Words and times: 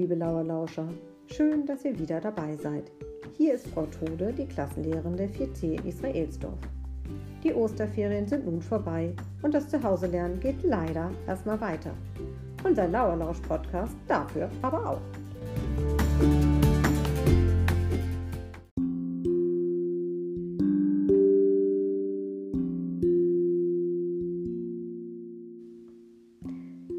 liebe 0.00 0.14
Lauerlauscher. 0.14 0.88
Schön, 1.26 1.66
dass 1.66 1.84
ihr 1.84 1.98
wieder 1.98 2.22
dabei 2.22 2.56
seid. 2.56 2.90
Hier 3.36 3.52
ist 3.52 3.66
Frau 3.68 3.84
Tode, 3.84 4.32
die 4.32 4.46
Klassenlehrerin 4.46 5.14
der 5.14 5.28
4C 5.28 5.78
in 5.78 5.86
Israelsdorf. 5.86 6.58
Die 7.44 7.52
Osterferien 7.52 8.26
sind 8.26 8.46
nun 8.46 8.62
vorbei 8.62 9.12
und 9.42 9.52
das 9.52 9.68
Zuhause-Lernen 9.68 10.40
geht 10.40 10.62
leider 10.62 11.10
erstmal 11.26 11.60
weiter. 11.60 11.92
Unser 12.64 12.88
Lauerlausch-Podcast 12.88 13.94
dafür 14.08 14.48
aber 14.62 14.88
auch. 14.88 15.00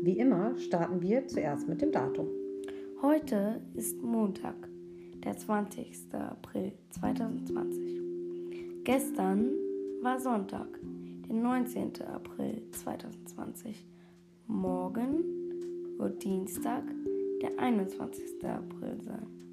Wie 0.04 0.20
immer 0.20 0.56
starten 0.60 1.02
wir 1.02 1.26
zuerst 1.26 1.68
mit 1.68 1.82
dem 1.82 1.92
Datum. 1.92 2.28
Heute 3.02 3.60
ist 3.74 4.00
Montag, 4.04 4.54
der 5.24 5.36
20. 5.36 6.14
April 6.14 6.74
2020. 6.92 8.84
Gestern 8.84 9.50
war 10.04 10.20
Sonntag, 10.20 10.68
der 11.28 11.36
19. 11.36 12.00
April 12.04 12.62
2020. 12.70 13.88
Morgen 14.46 15.24
wird 15.98 16.24
Dienstag, 16.24 16.84
der 17.42 17.58
21. 17.58 18.46
April 18.46 19.02
sein. 19.02 19.51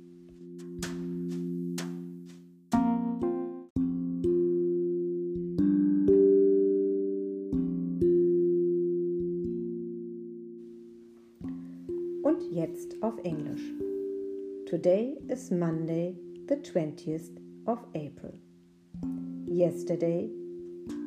Auf 13.18 13.60
Today 14.66 15.16
is 15.28 15.50
Monday, 15.50 16.14
the 16.46 16.56
20th 16.56 17.36
of 17.66 17.78
April. 17.94 18.32
Yesterday 19.44 20.30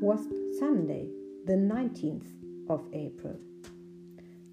was 0.01 0.19
Sunday, 0.59 1.07
the 1.45 1.53
19th 1.53 2.27
of 2.69 2.83
April. 2.91 3.39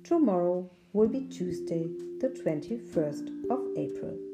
Tomorrow 0.05 0.71
will 0.93 1.09
be 1.09 1.23
Tuesday, 1.23 1.89
the 2.21 2.29
21st 2.29 3.51
of 3.51 3.61
April. 3.77 4.28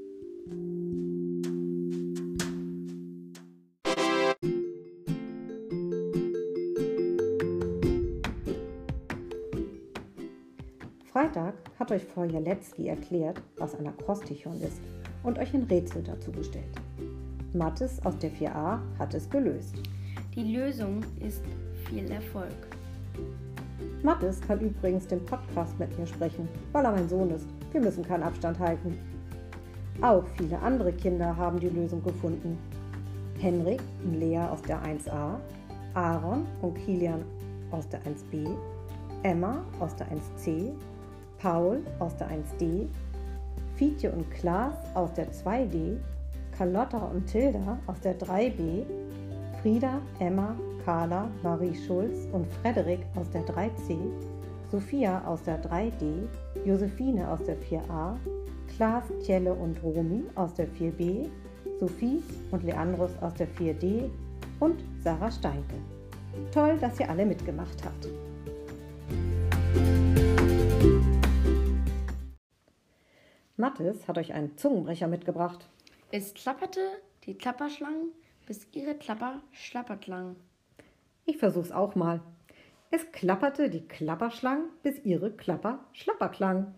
Freitag 11.15 11.55
hat 11.79 11.93
euch 11.93 12.03
Frau 12.03 12.25
Jaletzki 12.25 12.89
erklärt, 12.89 13.41
was 13.57 13.77
ein 13.77 13.87
Akrostichon 13.87 14.61
ist 14.61 14.81
und 15.23 15.39
euch 15.39 15.55
ein 15.55 15.63
Rätsel 15.63 16.03
dazu 16.03 16.33
gestellt. 16.33 16.75
Mattes 17.53 18.05
aus 18.05 18.19
der 18.19 18.33
4a 18.33 18.81
hat 18.99 19.15
es 19.15 19.31
gelöst. 19.31 19.77
Die 20.35 20.57
Lösung 20.57 21.05
ist 21.25 21.41
viel 21.89 22.11
Erfolg. 22.11 22.67
Mattes 24.03 24.41
kann 24.41 24.59
übrigens 24.59 25.07
den 25.07 25.25
Podcast 25.25 25.79
mit 25.79 25.97
mir 25.97 26.07
sprechen, 26.09 26.49
weil 26.73 26.85
er 26.85 26.91
mein 26.91 27.09
Sohn 27.09 27.31
ist. 27.31 27.47
Wir 27.71 27.81
müssen 27.81 28.05
keinen 28.05 28.25
Abstand 28.25 28.59
halten. 28.59 28.99
Auch 30.03 30.25
viele 30.37 30.59
andere 30.59 30.93
Kinder 30.93 31.37
haben 31.37 31.61
die 31.61 31.69
Lösung 31.69 32.03
gefunden. 32.03 32.59
Henrik 33.39 33.81
und 34.05 34.15
Lea 34.19 34.41
aus 34.51 34.63
der 34.63 34.83
1a, 34.83 35.37
Aaron 35.95 36.45
und 36.61 36.75
Kilian 36.75 37.25
aus 37.71 37.89
der 37.89 38.01
1b, 38.03 38.49
Emma 39.23 39.65
aus 39.79 39.95
der 39.95 40.09
1c, 40.09 40.73
Paul 41.45 41.83
aus 41.99 42.17
der 42.17 42.29
1d, 42.31 42.87
Fietje 43.77 44.11
und 44.11 44.31
Klaas 44.31 44.79
aus 44.95 45.13
der 45.13 45.31
2d, 45.31 45.99
Carlotta 46.57 46.97
und 46.97 47.27
Tilda 47.27 47.79
aus 47.87 48.01
der 48.01 48.19
3b, 48.19 48.85
Frieda, 49.61 50.01
Emma, 50.21 50.57
Carla, 50.87 51.29
Marie 51.43 51.75
Schulz 51.75 52.27
und 52.33 52.47
Frederik 52.47 53.01
aus 53.15 53.29
der 53.29 53.43
3c, 53.43 53.95
Sophia 54.73 55.23
aus 55.27 55.43
der 55.43 55.63
3d, 55.63 56.27
Josephine 56.65 57.29
aus 57.29 57.41
der 57.45 57.59
4a, 57.59 58.17
Klaas, 58.75 59.05
Tjelle 59.23 59.53
und 59.53 59.77
Romy 59.83 60.25
aus 60.37 60.55
der 60.55 60.69
4b, 60.69 61.29
Sophie 61.79 62.23
und 62.53 62.65
Leandros 62.65 63.11
aus 63.21 63.35
der 63.35 63.49
4d 63.49 64.09
und 64.61 64.83
Sarah 65.03 65.31
Steinke. 65.31 65.77
Toll, 66.53 66.79
dass 66.81 66.99
ihr 67.01 67.11
alle 67.11 67.27
mitgemacht 67.27 67.85
habt. 67.85 68.09
Mathis 73.79 74.07
hat 74.07 74.19
euch 74.19 74.33
einen 74.33 74.57
Zungenbrecher 74.57 75.09
mitgebracht. 75.09 75.69
Es 76.13 76.33
klapperte 76.35 76.81
die 77.27 77.35
Klapperschlangen, 77.35 78.13
bis 78.47 78.69
ihre 78.73 78.95
Klapper 78.95 79.41
schlappert 79.51 80.07
lang. 80.07 80.37
Ich 81.25 81.39
versuch's 81.39 81.73
auch 81.73 81.95
mal. 81.97 82.21
Es 82.91 83.11
klapperte 83.11 83.71
die 83.71 83.87
Klapperschlangen, 83.87 84.67
bis 84.85 85.05
ihre 85.05 85.33
Klapper 85.33 85.81
schlapper 85.93 86.29
klang. 86.29 86.75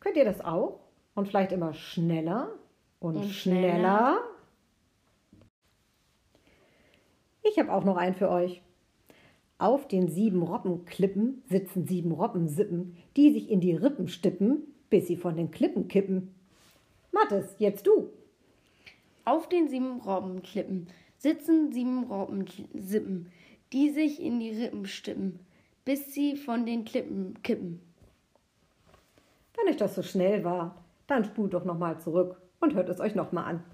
Könnt 0.00 0.16
ihr 0.16 0.24
das 0.24 0.40
auch? 0.40 0.80
Und 1.14 1.28
vielleicht 1.28 1.52
immer 1.52 1.74
schneller 1.74 2.54
und, 3.00 3.16
Und 3.16 3.28
schneller? 3.28 3.68
schneller. 3.68 4.18
Ich 7.42 7.58
habe 7.58 7.70
auch 7.70 7.84
noch 7.84 7.98
einen 7.98 8.14
für 8.14 8.30
euch. 8.30 8.62
Auf 9.58 9.86
den 9.86 10.08
sieben 10.08 10.42
Robbenklippen 10.42 11.42
sitzen 11.50 11.86
sieben 11.86 12.12
Robbensippen, 12.12 12.96
die 13.16 13.32
sich 13.32 13.50
in 13.50 13.60
die 13.60 13.74
Rippen 13.74 14.08
stippen, 14.08 14.73
bis 14.90 15.06
sie 15.06 15.16
von 15.16 15.36
den 15.36 15.50
Klippen 15.50 15.88
kippen. 15.88 16.34
Mathis, 17.12 17.56
jetzt 17.58 17.86
du. 17.86 18.10
Auf 19.24 19.48
den 19.48 19.68
sieben 19.68 20.00
Robbenklippen 20.00 20.88
sitzen 21.18 21.72
sieben 21.72 22.04
Robbensippen, 22.04 23.30
die 23.72 23.90
sich 23.90 24.20
in 24.20 24.40
die 24.40 24.50
Rippen 24.50 24.86
stippen, 24.86 25.40
bis 25.84 26.12
sie 26.12 26.36
von 26.36 26.66
den 26.66 26.84
Klippen 26.84 27.42
kippen. 27.42 27.80
Wenn 29.56 29.68
euch 29.68 29.76
das 29.76 29.94
so 29.94 30.02
schnell 30.02 30.44
war, 30.44 30.84
dann 31.06 31.24
spult 31.24 31.54
doch 31.54 31.64
nochmal 31.64 32.00
zurück 32.00 32.40
und 32.60 32.74
hört 32.74 32.88
es 32.88 33.00
euch 33.00 33.14
nochmal 33.14 33.44
an. 33.44 33.64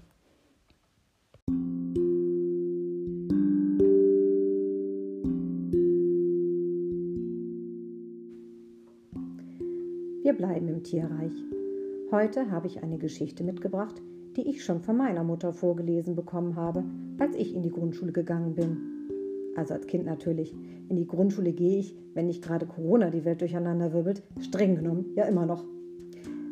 Wir 10.23 10.33
bleiben 10.33 10.67
im 10.67 10.83
Tierreich. 10.83 11.31
Heute 12.11 12.51
habe 12.51 12.67
ich 12.67 12.83
eine 12.83 12.99
Geschichte 12.99 13.43
mitgebracht, 13.43 14.03
die 14.35 14.47
ich 14.47 14.63
schon 14.63 14.81
von 14.81 14.95
meiner 14.95 15.23
Mutter 15.23 15.51
vorgelesen 15.51 16.15
bekommen 16.15 16.55
habe, 16.55 16.83
als 17.17 17.35
ich 17.35 17.55
in 17.55 17.63
die 17.63 17.71
Grundschule 17.71 18.11
gegangen 18.11 18.53
bin. 18.53 18.77
Also 19.55 19.73
als 19.73 19.87
Kind 19.87 20.05
natürlich. 20.05 20.53
In 20.89 20.95
die 20.95 21.07
Grundschule 21.07 21.53
gehe 21.53 21.79
ich, 21.79 21.95
wenn 22.13 22.27
nicht 22.27 22.43
gerade 22.43 22.67
Corona 22.67 23.09
die 23.09 23.25
Welt 23.25 23.41
durcheinander 23.41 23.93
wirbelt, 23.93 24.21
streng 24.39 24.75
genommen 24.75 25.07
ja 25.15 25.23
immer 25.23 25.47
noch. 25.47 25.65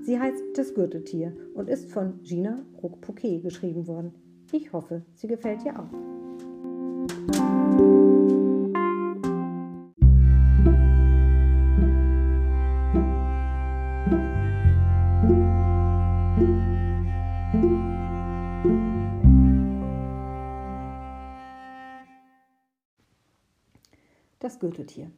Sie 0.02 0.20
heißt 0.20 0.42
Das 0.56 0.74
Gürteltier 0.74 1.34
und 1.54 1.70
ist 1.70 1.92
von 1.92 2.24
Gina 2.24 2.66
Ruck-Pouquet 2.82 3.44
geschrieben 3.44 3.86
worden. 3.86 4.14
Ich 4.52 4.74
hoffe, 4.74 5.04
sie 5.14 5.28
gefällt 5.28 5.64
dir 5.64 5.80
auch. 5.80 6.19
Gürteltier. 24.60 25.12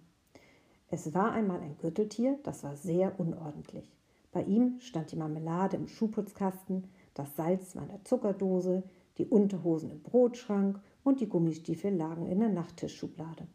Es 0.89 1.13
war 1.13 1.31
einmal 1.31 1.61
ein 1.61 1.77
Gürteltier, 1.77 2.37
das 2.43 2.63
war 2.63 2.75
sehr 2.75 3.19
unordentlich. 3.19 3.91
Bei 4.31 4.43
ihm 4.43 4.79
stand 4.79 5.11
die 5.11 5.17
Marmelade 5.17 5.77
im 5.77 5.87
Schuhputzkasten, 5.87 6.85
das 7.13 7.35
Salz 7.35 7.75
war 7.75 7.83
in 7.83 7.89
der 7.89 8.03
Zuckerdose, 8.03 8.83
die 9.17 9.25
Unterhosen 9.25 9.91
im 9.91 10.01
Brotschrank 10.01 10.79
und 11.03 11.19
die 11.19 11.27
Gummistiefel 11.27 11.93
lagen 11.93 12.27
in 12.27 12.39
der 12.39 12.49
Nachttischschublade. 12.49 13.47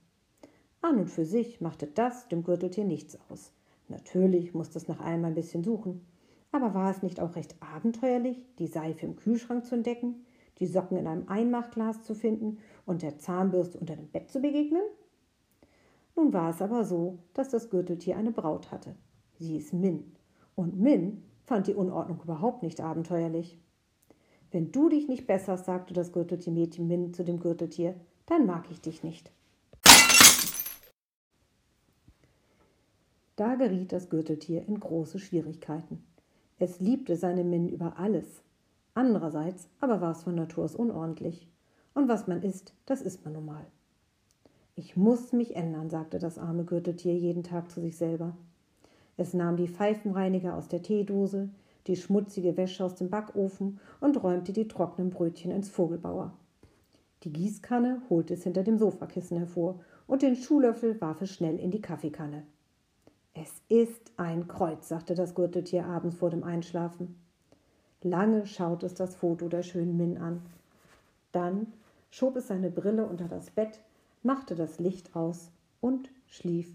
An 0.82 0.98
und 0.98 1.10
für 1.10 1.24
sich 1.24 1.60
machte 1.60 1.86
das 1.86 2.28
dem 2.28 2.44
Gürteltier 2.44 2.84
nichts 2.84 3.18
aus. 3.28 3.52
Natürlich 3.88 4.54
musste 4.54 4.78
es 4.78 4.88
nach 4.88 5.00
allem 5.00 5.24
ein 5.24 5.34
bisschen 5.34 5.64
suchen. 5.64 6.06
Aber 6.52 6.74
war 6.74 6.90
es 6.90 7.02
nicht 7.02 7.20
auch 7.20 7.36
recht 7.36 7.56
abenteuerlich, 7.60 8.46
die 8.58 8.66
Seife 8.66 9.04
im 9.06 9.16
Kühlschrank 9.16 9.66
zu 9.66 9.74
entdecken, 9.74 10.24
die 10.58 10.66
Socken 10.66 10.96
in 10.96 11.06
einem 11.06 11.28
Einmachglas 11.28 12.02
zu 12.02 12.14
finden 12.14 12.58
und 12.86 13.02
der 13.02 13.18
Zahnbürste 13.18 13.78
unter 13.78 13.96
dem 13.96 14.08
Bett 14.08 14.30
zu 14.30 14.40
begegnen? 14.40 14.82
Nun 16.16 16.32
war 16.32 16.50
es 16.50 16.62
aber 16.62 16.84
so, 16.84 17.18
dass 17.34 17.50
das 17.50 17.68
Gürteltier 17.68 18.16
eine 18.16 18.32
Braut 18.32 18.72
hatte. 18.72 18.96
Sie 19.38 19.52
hieß 19.52 19.74
Min. 19.74 20.12
Und 20.54 20.80
Min 20.80 21.22
fand 21.44 21.66
die 21.66 21.74
Unordnung 21.74 22.20
überhaupt 22.22 22.62
nicht 22.62 22.80
abenteuerlich. 22.80 23.58
Wenn 24.50 24.72
du 24.72 24.88
dich 24.88 25.08
nicht 25.08 25.26
besserst, 25.26 25.66
sagte 25.66 25.92
das 25.92 26.12
Gürteltiermädchen 26.12 26.88
Min 26.88 27.12
zu 27.12 27.22
dem 27.22 27.38
Gürteltier, 27.38 27.94
dann 28.24 28.46
mag 28.46 28.64
ich 28.70 28.80
dich 28.80 29.04
nicht. 29.04 29.30
Da 33.36 33.54
geriet 33.56 33.92
das 33.92 34.08
Gürteltier 34.08 34.66
in 34.66 34.80
große 34.80 35.18
Schwierigkeiten. 35.18 36.02
Es 36.58 36.80
liebte 36.80 37.16
seine 37.16 37.44
Min 37.44 37.68
über 37.68 37.98
alles. 37.98 38.42
Andererseits 38.94 39.68
aber 39.78 40.00
war 40.00 40.12
es 40.12 40.22
von 40.22 40.34
Natur 40.34 40.64
aus 40.64 40.74
unordentlich. 40.74 41.46
Und 41.92 42.08
was 42.08 42.26
man 42.26 42.42
isst, 42.42 42.72
das 42.86 43.02
isst 43.02 43.24
man 43.24 43.34
nun 43.34 43.44
mal. 43.44 43.66
Ich 44.78 44.94
muss 44.94 45.32
mich 45.32 45.56
ändern, 45.56 45.88
sagte 45.88 46.18
das 46.18 46.38
arme 46.38 46.64
Gürteltier 46.64 47.14
jeden 47.14 47.42
Tag 47.42 47.70
zu 47.70 47.80
sich 47.80 47.96
selber. 47.96 48.36
Es 49.16 49.32
nahm 49.32 49.56
die 49.56 49.68
Pfeifenreiniger 49.68 50.54
aus 50.54 50.68
der 50.68 50.82
Teedose, 50.82 51.48
die 51.86 51.96
schmutzige 51.96 52.58
Wäsche 52.58 52.84
aus 52.84 52.94
dem 52.94 53.08
Backofen 53.08 53.80
und 54.00 54.22
räumte 54.22 54.52
die 54.52 54.68
trockenen 54.68 55.08
Brötchen 55.08 55.50
ins 55.50 55.70
Vogelbauer. 55.70 56.34
Die 57.22 57.32
Gießkanne 57.32 58.02
holte 58.10 58.34
es 58.34 58.42
hinter 58.42 58.64
dem 58.64 58.76
Sofakissen 58.76 59.38
hervor 59.38 59.80
und 60.06 60.20
den 60.20 60.36
Schuhlöffel 60.36 61.00
warf 61.00 61.22
es 61.22 61.32
schnell 61.32 61.58
in 61.58 61.70
die 61.70 61.80
Kaffeekanne. 61.80 62.42
Es 63.32 63.62
ist 63.70 64.12
ein 64.18 64.46
Kreuz, 64.46 64.88
sagte 64.88 65.14
das 65.14 65.34
Gürteltier 65.34 65.86
abends 65.86 66.16
vor 66.16 66.28
dem 66.28 66.44
Einschlafen. 66.44 67.16
Lange 68.02 68.44
schaute 68.44 68.84
es 68.84 68.94
das 68.94 69.14
Foto 69.14 69.48
der 69.48 69.62
schönen 69.62 69.96
Min 69.96 70.18
an. 70.18 70.42
Dann 71.32 71.72
schob 72.10 72.36
es 72.36 72.48
seine 72.48 72.70
Brille 72.70 73.06
unter 73.06 73.26
das 73.26 73.50
Bett, 73.50 73.80
machte 74.26 74.56
das 74.56 74.80
Licht 74.80 75.14
aus 75.14 75.52
und 75.80 76.10
schlief 76.26 76.74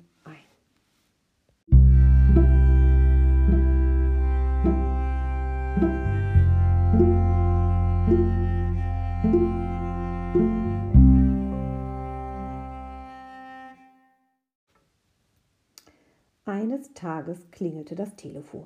Eines 16.45 16.93
Tages 16.93 17.51
klingelte 17.51 17.95
das 17.95 18.15
Telefon. 18.15 18.65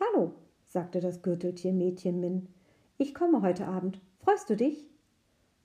Hallo, 0.00 0.32
sagte 0.66 1.00
das 1.00 1.22
Gürteltier 1.22 1.72
Mädchen 1.72 2.20
Min. 2.20 2.48
Ich 2.98 3.14
komme 3.14 3.42
heute 3.42 3.66
Abend. 3.66 4.00
Freust 4.18 4.48
du 4.50 4.56
dich? 4.56 4.86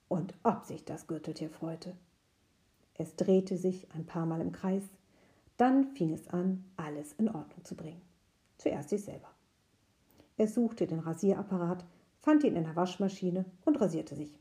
Und 0.08 0.34
ob 0.42 0.64
sich 0.64 0.84
das 0.84 1.06
Gürteltier 1.06 1.48
freute. 1.50 1.94
Es 2.94 3.16
drehte 3.16 3.56
sich 3.56 3.88
ein 3.94 4.06
paar 4.06 4.26
Mal 4.26 4.40
im 4.40 4.52
Kreis, 4.52 4.82
dann 5.56 5.94
fing 5.94 6.12
es 6.12 6.28
an, 6.28 6.64
alles 6.76 7.12
in 7.14 7.28
Ordnung 7.28 7.64
zu 7.64 7.74
bringen. 7.74 8.02
Zuerst 8.58 8.90
sich 8.90 9.04
selber. 9.04 9.28
Es 10.36 10.54
suchte 10.54 10.86
den 10.86 11.00
Rasierapparat, 11.00 11.84
fand 12.20 12.44
ihn 12.44 12.56
in 12.56 12.64
der 12.64 12.76
Waschmaschine 12.76 13.44
und 13.64 13.80
rasierte 13.80 14.14
sich. 14.14 14.38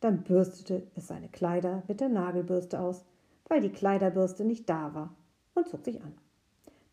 Dann 0.00 0.22
bürstete 0.22 0.86
es 0.94 1.08
seine 1.08 1.28
Kleider 1.28 1.82
mit 1.88 2.00
der 2.00 2.08
Nagelbürste 2.08 2.80
aus, 2.80 3.04
weil 3.48 3.60
die 3.60 3.70
Kleiderbürste 3.70 4.44
nicht 4.44 4.68
da 4.68 4.94
war, 4.94 5.14
und 5.54 5.68
zog 5.68 5.84
sich 5.84 6.02
an. 6.02 6.14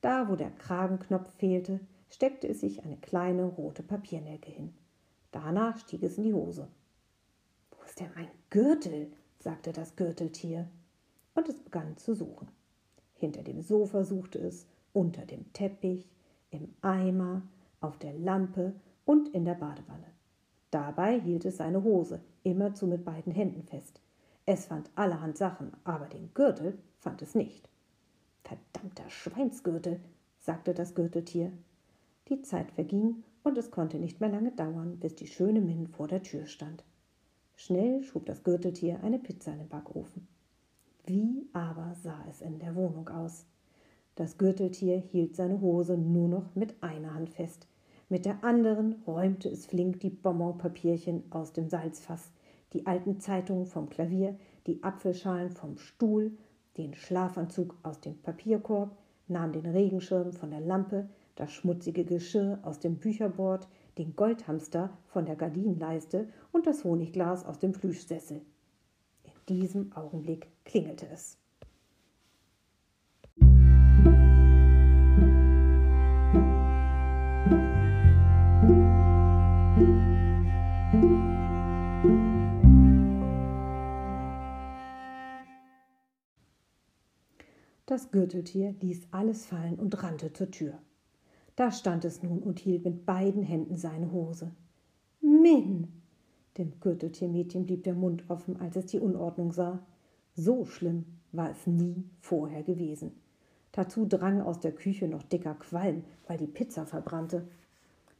Da, 0.01 0.29
wo 0.29 0.35
der 0.35 0.51
Kragenknopf 0.51 1.31
fehlte, 1.37 1.79
steckte 2.09 2.47
es 2.47 2.61
sich 2.61 2.83
eine 2.83 2.97
kleine 2.97 3.45
rote 3.45 3.83
Papiernelke 3.83 4.51
hin. 4.51 4.73
Danach 5.31 5.77
stieg 5.77 6.03
es 6.03 6.17
in 6.17 6.23
die 6.23 6.33
Hose. 6.33 6.67
Wo 7.71 7.83
ist 7.83 7.99
denn 7.99 8.11
mein 8.15 8.29
Gürtel? 8.49 9.11
Sagte 9.39 9.71
das 9.71 9.95
Gürteltier. 9.95 10.67
Und 11.35 11.49
es 11.49 11.57
begann 11.59 11.97
zu 11.97 12.15
suchen. 12.15 12.47
Hinter 13.15 13.43
dem 13.43 13.61
Sofa 13.61 14.03
suchte 14.03 14.39
es, 14.39 14.65
unter 14.93 15.25
dem 15.25 15.51
Teppich, 15.53 16.09
im 16.49 16.73
Eimer, 16.81 17.43
auf 17.81 17.97
der 17.97 18.13
Lampe 18.13 18.73
und 19.05 19.29
in 19.29 19.45
der 19.45 19.55
Badewanne. 19.55 20.07
Dabei 20.71 21.19
hielt 21.19 21.45
es 21.45 21.57
seine 21.57 21.83
Hose 21.83 22.21
immerzu 22.43 22.87
mit 22.87 23.03
beiden 23.05 23.33
Händen 23.33 23.63
fest. 23.63 23.99
Es 24.45 24.65
fand 24.65 24.89
allerhand 24.95 25.37
Sachen, 25.37 25.73
aber 25.83 26.05
den 26.05 26.33
Gürtel 26.33 26.77
fand 26.99 27.21
es 27.21 27.35
nicht. 27.35 27.69
Verdammter 28.43 29.09
Schweinsgürtel, 29.09 29.99
sagte 30.39 30.73
das 30.73 30.95
Gürteltier. 30.95 31.51
Die 32.29 32.41
Zeit 32.41 32.71
verging 32.71 33.23
und 33.43 33.57
es 33.57 33.71
konnte 33.71 33.97
nicht 33.97 34.21
mehr 34.21 34.29
lange 34.29 34.51
dauern, 34.51 34.97
bis 34.99 35.15
die 35.15 35.27
schöne 35.27 35.59
Min 35.59 35.87
vor 35.87 36.07
der 36.07 36.23
Tür 36.23 36.45
stand. 36.45 36.83
Schnell 37.59 38.03
schob 38.03 38.27
das 38.27 38.43
Gürteltier 38.43 38.99
eine 39.01 39.17
Pizza 39.17 39.51
in 39.51 39.57
den 39.57 39.67
Backofen. 39.67 40.27
Wie 41.07 41.49
aber 41.53 41.95
sah 42.03 42.23
es 42.29 42.41
in 42.41 42.59
der 42.59 42.75
Wohnung 42.75 43.09
aus? 43.09 43.47
Das 44.13 44.37
Gürteltier 44.37 44.97
hielt 44.97 45.35
seine 45.35 45.59
Hose 45.59 45.97
nur 45.97 46.27
noch 46.27 46.53
mit 46.53 46.75
einer 46.83 47.15
Hand 47.15 47.31
fest. 47.31 47.67
Mit 48.09 48.25
der 48.25 48.43
anderen 48.43 49.01
räumte 49.07 49.49
es 49.49 49.65
flink 49.65 49.99
die 50.01 50.11
Bonbonpapierchen 50.11 51.23
aus 51.31 51.51
dem 51.51 51.67
Salzfass, 51.67 52.29
die 52.73 52.85
alten 52.85 53.19
Zeitungen 53.19 53.65
vom 53.65 53.89
Klavier, 53.89 54.37
die 54.67 54.83
Apfelschalen 54.83 55.49
vom 55.49 55.79
Stuhl, 55.79 56.37
den 56.77 56.93
Schlafanzug 56.93 57.75
aus 57.81 57.99
dem 57.99 58.21
Papierkorb, 58.21 58.95
nahm 59.27 59.51
den 59.51 59.65
Regenschirm 59.65 60.31
von 60.31 60.51
der 60.51 60.61
Lampe, 60.61 61.09
das 61.35 61.51
schmutzige 61.51 62.05
Geschirr 62.05 62.59
aus 62.61 62.79
dem 62.79 62.97
Bücherbord, 62.97 63.67
den 63.97 64.15
Goldhamster 64.15 64.97
von 65.07 65.25
der 65.25 65.35
Gardinenleiste 65.35 66.27
und 66.51 66.67
das 66.67 66.83
Honigglas 66.83 67.45
aus 67.45 67.59
dem 67.59 67.71
Plüschsessel. 67.71 68.41
In 69.23 69.31
diesem 69.47 69.93
Augenblick 69.93 70.47
klingelte 70.65 71.07
es. 71.11 71.37
Das 87.85 88.11
Gürteltier 88.11 88.75
ließ 88.81 89.07
alles 89.11 89.45
fallen 89.45 89.79
und 89.79 90.03
rannte 90.03 90.33
zur 90.33 90.51
Tür. 90.51 90.77
Da 91.57 91.71
stand 91.71 92.05
es 92.05 92.21
nun 92.21 92.43
und 92.43 92.59
hielt 92.59 92.85
mit 92.85 93.07
beiden 93.07 93.41
Händen 93.41 93.77
seine 93.77 94.11
Hose. 94.11 94.51
Min! 95.21 95.87
Dem 96.59 96.79
Gürteltiermädchen 96.79 97.65
blieb 97.65 97.83
der 97.83 97.95
Mund 97.95 98.23
offen, 98.29 98.61
als 98.61 98.75
es 98.75 98.85
die 98.85 98.99
Unordnung 98.99 99.51
sah. 99.51 99.79
So 100.35 100.65
schlimm 100.65 101.05
war 101.31 101.49
es 101.49 101.65
nie 101.65 102.03
vorher 102.21 102.61
gewesen. 102.61 103.11
Dazu 103.71 104.05
drang 104.05 104.41
aus 104.41 104.59
der 104.59 104.71
Küche 104.71 105.07
noch 105.07 105.23
dicker 105.23 105.55
Qualm, 105.55 106.03
weil 106.27 106.37
die 106.37 106.45
Pizza 106.45 106.85
verbrannte. 106.85 107.47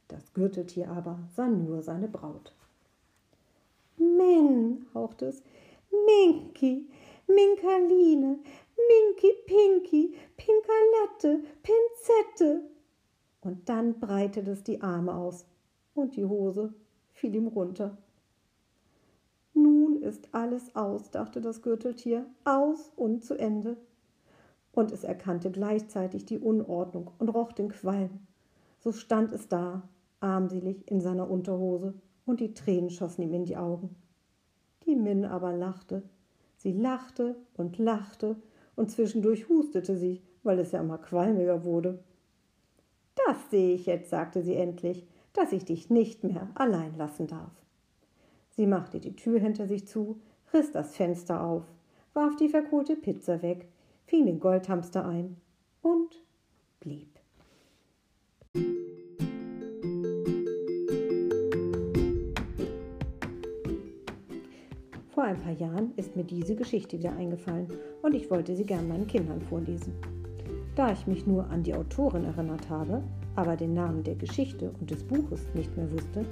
Das 0.08 0.34
Gürteltier 0.34 0.90
aber 0.90 1.20
sah 1.36 1.48
nur 1.48 1.82
seine 1.82 2.08
Braut. 2.08 2.52
Min, 3.98 4.86
hauchte 4.94 5.26
es, 5.26 5.42
Minki, 6.06 6.88
Minkaline, 7.28 8.40
Minky 8.88 9.32
Pinky, 9.46 10.14
Pinkalette, 10.36 11.44
Pinzette. 11.62 12.77
Und 13.40 13.68
dann 13.68 14.00
breitete 14.00 14.50
es 14.50 14.64
die 14.64 14.80
Arme 14.80 15.14
aus 15.14 15.46
und 15.94 16.16
die 16.16 16.24
Hose 16.24 16.74
fiel 17.12 17.34
ihm 17.34 17.48
runter. 17.48 17.96
Nun 19.54 20.02
ist 20.02 20.28
alles 20.32 20.74
aus, 20.76 21.10
dachte 21.10 21.40
das 21.40 21.62
Gürteltier, 21.62 22.26
aus 22.44 22.92
und 22.96 23.24
zu 23.24 23.34
Ende. 23.34 23.76
Und 24.72 24.92
es 24.92 25.02
erkannte 25.02 25.50
gleichzeitig 25.50 26.24
die 26.24 26.38
Unordnung 26.38 27.10
und 27.18 27.28
roch 27.28 27.52
den 27.52 27.70
Qualm. 27.70 28.20
So 28.78 28.92
stand 28.92 29.32
es 29.32 29.48
da, 29.48 29.82
armselig 30.20 30.88
in 30.90 31.00
seiner 31.00 31.28
Unterhose, 31.28 31.94
und 32.26 32.40
die 32.40 32.54
Tränen 32.54 32.90
schossen 32.90 33.22
ihm 33.22 33.32
in 33.32 33.44
die 33.44 33.56
Augen. 33.56 33.96
Die 34.86 34.94
Min 34.94 35.24
aber 35.24 35.52
lachte. 35.52 36.02
Sie 36.56 36.72
lachte 36.72 37.36
und 37.56 37.78
lachte 37.78 38.36
und 38.76 38.90
zwischendurch 38.90 39.48
hustete 39.48 39.96
sie, 39.96 40.22
weil 40.42 40.58
es 40.58 40.72
ja 40.72 40.80
immer 40.80 40.98
qualmiger 40.98 41.64
wurde. 41.64 41.98
Das 43.26 43.50
sehe 43.50 43.74
ich 43.74 43.86
jetzt, 43.86 44.10
sagte 44.10 44.42
sie 44.42 44.54
endlich, 44.54 45.06
dass 45.32 45.52
ich 45.52 45.64
dich 45.64 45.90
nicht 45.90 46.24
mehr 46.24 46.48
allein 46.54 46.96
lassen 46.96 47.26
darf. 47.26 47.52
Sie 48.50 48.66
machte 48.66 49.00
die 49.00 49.14
Tür 49.14 49.38
hinter 49.38 49.66
sich 49.66 49.86
zu, 49.86 50.20
riss 50.52 50.72
das 50.72 50.96
Fenster 50.96 51.42
auf, 51.42 51.62
warf 52.14 52.36
die 52.36 52.48
verkohlte 52.48 52.96
Pizza 52.96 53.42
weg, 53.42 53.68
fing 54.06 54.26
den 54.26 54.40
Goldhamster 54.40 55.06
ein 55.06 55.36
und 55.82 56.22
blieb. 56.80 57.18
Vor 65.10 65.24
ein 65.24 65.40
paar 65.40 65.52
Jahren 65.52 65.92
ist 65.96 66.16
mir 66.16 66.24
diese 66.24 66.54
Geschichte 66.54 66.98
wieder 66.98 67.12
eingefallen 67.12 67.68
und 68.02 68.14
ich 68.14 68.30
wollte 68.30 68.54
sie 68.56 68.64
gern 68.64 68.88
meinen 68.88 69.06
Kindern 69.06 69.40
vorlesen. 69.42 70.17
Da 70.78 70.92
ich 70.92 71.08
mich 71.08 71.26
nur 71.26 71.50
an 71.50 71.64
die 71.64 71.74
Autorin 71.74 72.24
erinnert 72.24 72.70
habe, 72.70 73.02
aber 73.34 73.56
den 73.56 73.74
Namen 73.74 74.04
der 74.04 74.14
Geschichte 74.14 74.70
und 74.78 74.88
des 74.88 75.02
Buches 75.02 75.44
nicht 75.52 75.76
mehr 75.76 75.90
wusste, 75.90 76.24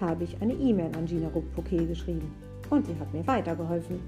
habe 0.00 0.24
ich 0.24 0.42
eine 0.42 0.54
E-Mail 0.54 0.90
an 0.96 1.06
Gina 1.06 1.28
Rupp-Poquet 1.28 1.86
geschrieben 1.86 2.34
und 2.68 2.84
sie 2.84 2.98
hat 2.98 3.14
mir 3.14 3.24
weitergeholfen. 3.28 4.00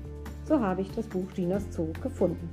So 0.46 0.58
habe 0.58 0.80
ich 0.80 0.90
das 0.90 1.06
Buch 1.06 1.28
Ginas 1.36 1.64
Zoo 1.70 1.92
gefunden. 2.02 2.50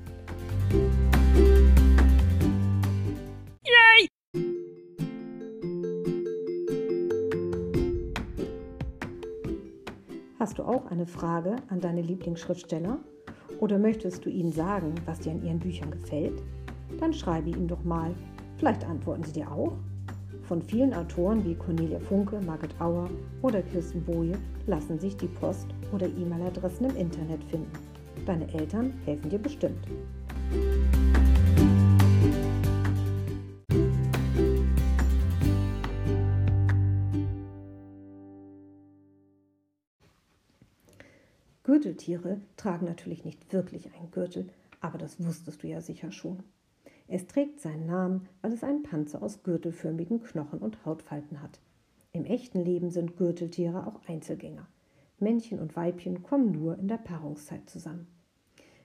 Hast 10.37 10.59
du 10.59 10.63
auch 10.63 10.85
eine 10.91 11.07
Frage 11.07 11.55
an 11.69 11.81
deine 11.81 12.03
Lieblingsschriftsteller? 12.03 12.99
Oder 13.59 13.79
möchtest 13.79 14.25
du 14.25 14.29
ihnen 14.29 14.51
sagen, 14.51 14.93
was 15.05 15.21
dir 15.21 15.31
an 15.31 15.43
ihren 15.43 15.59
Büchern 15.59 15.89
gefällt? 15.89 16.39
Dann 17.01 17.13
schreibe 17.13 17.49
ihnen 17.49 17.67
doch 17.67 17.83
mal. 17.83 18.13
Vielleicht 18.57 18.85
antworten 18.85 19.23
sie 19.23 19.33
dir 19.33 19.51
auch. 19.51 19.73
von 20.43 20.61
vielen 20.61 20.93
Autoren 20.93 21.43
wie 21.45 21.55
Cornelia 21.55 21.99
Funke, 21.99 22.39
Margit 22.41 22.79
Auer 22.79 23.09
oder 23.41 23.61
Kirsten 23.61 24.03
Boje 24.03 24.37
lassen 24.67 24.99
sich 24.99 25.15
die 25.15 25.27
Post- 25.27 25.69
oder 25.93 26.07
E-Mail-Adressen 26.07 26.89
im 26.89 26.95
Internet 26.97 27.43
finden. 27.45 27.71
Deine 28.25 28.53
Eltern 28.53 28.93
helfen 29.05 29.29
dir 29.29 29.39
bestimmt. 29.39 29.87
Gürteltiere 41.63 42.41
tragen 42.57 42.85
natürlich 42.85 43.23
nicht 43.23 43.53
wirklich 43.53 43.89
einen 43.95 44.11
Gürtel, 44.11 44.49
aber 44.81 44.97
das 44.97 45.23
wusstest 45.23 45.63
du 45.63 45.67
ja 45.67 45.79
sicher 45.79 46.11
schon. 46.11 46.43
Es 47.13 47.27
trägt 47.27 47.59
seinen 47.59 47.87
Namen, 47.87 48.29
weil 48.41 48.53
es 48.53 48.63
einen 48.63 48.83
Panzer 48.83 49.21
aus 49.21 49.43
gürtelförmigen 49.43 50.23
Knochen 50.23 50.59
und 50.59 50.85
Hautfalten 50.85 51.41
hat. 51.41 51.59
Im 52.13 52.23
echten 52.23 52.63
Leben 52.63 52.89
sind 52.89 53.17
Gürteltiere 53.17 53.85
auch 53.85 53.99
Einzelgänger. 54.07 54.65
Männchen 55.19 55.59
und 55.59 55.75
Weibchen 55.75 56.23
kommen 56.23 56.53
nur 56.53 56.79
in 56.79 56.87
der 56.87 56.99
Paarungszeit 56.99 57.69
zusammen. 57.69 58.07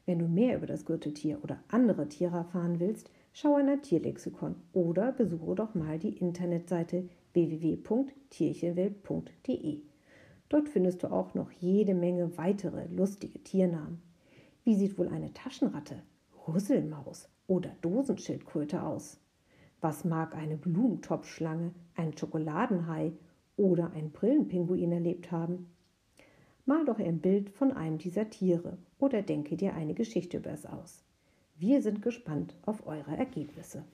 Wenn 0.07 0.19
du 0.19 0.27
mehr 0.27 0.57
über 0.57 0.67
das 0.67 0.85
Gürteltier 0.85 1.39
oder 1.45 1.63
andere 1.69 2.09
Tiere 2.09 2.39
erfahren 2.39 2.81
willst, 2.81 3.13
schau 3.33 3.59
in 3.59 3.69
ein 3.69 3.83
Tierlexikon 3.83 4.57
oder 4.73 5.13
besuche 5.13 5.55
doch 5.55 5.77
mal 5.77 6.01
die 6.01 6.19
Internetseite 6.19 7.09
www.tierchenwelt.de. 7.33 9.83
Dort 10.49 10.69
findest 10.69 11.05
du 11.05 11.13
auch 11.13 11.35
noch 11.35 11.53
jede 11.53 11.95
Menge 11.95 12.37
weitere 12.37 12.89
lustige 12.89 13.39
Tiernamen. 13.45 14.03
Wie 14.65 14.75
sieht 14.75 14.99
wohl 14.99 15.07
eine 15.07 15.33
Taschenratte, 15.33 16.03
Rüsselmaus 16.49 17.29
oder 17.47 17.71
Dosenschildkröte 17.81 18.83
aus? 18.83 19.19
Was 19.81 20.05
mag 20.05 20.35
eine 20.35 20.57
Blumentopfschlange, 20.57 21.73
ein 21.95 22.17
Schokoladenhai 22.17 23.13
oder 23.57 23.93
ein 23.93 24.11
Brillenpinguin 24.11 24.93
erlebt 24.93 25.31
haben? 25.31 25.71
Mal 26.65 26.85
doch 26.85 26.99
ein 26.99 27.21
Bild 27.21 27.51
von 27.51 27.73
einem 27.73 27.99
dieser 27.99 28.29
Tiere 28.29 28.79
oder 28.99 29.23
denke 29.23 29.57
dir 29.57 29.75
eine 29.75 29.95
Geschichte 29.95 30.39
über 30.39 30.51
es 30.51 30.67
aus. 30.67 31.05
Wir 31.59 31.81
sind 31.81 32.03
gespannt 32.03 32.55
auf 32.67 32.87
eure 32.87 33.17
Ergebnisse. 33.17 33.85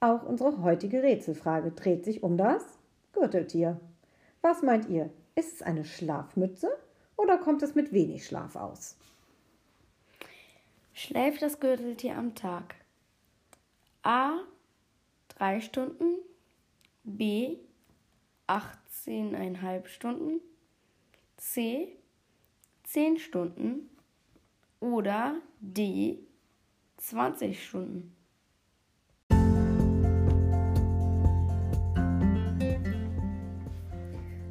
Auch 0.00 0.22
unsere 0.24 0.62
heutige 0.62 1.02
Rätselfrage 1.02 1.72
dreht 1.72 2.04
sich 2.04 2.22
um 2.22 2.36
das 2.36 2.64
Gürteltier. 3.12 3.80
Was 4.40 4.62
meint 4.62 4.88
ihr? 4.88 5.10
Ist 5.34 5.54
es 5.56 5.62
eine 5.62 5.84
Schlafmütze 5.84 6.68
oder 7.16 7.36
kommt 7.38 7.62
es 7.62 7.74
mit 7.74 7.92
wenig 7.92 8.24
Schlaf 8.24 8.56
aus? 8.56 8.96
Schläft 11.00 11.42
das 11.42 11.60
Gürteltier 11.60 12.18
am 12.18 12.34
Tag? 12.34 12.74
A. 14.02 14.40
Drei 15.28 15.60
Stunden. 15.60 16.16
B. 17.04 17.58
18,5 18.48 19.86
Stunden. 19.86 20.40
C. 21.36 21.96
10 22.82 23.18
Stunden. 23.18 23.88
Oder 24.80 25.36
D. 25.60 26.18
20 26.96 27.64
Stunden. 27.64 28.16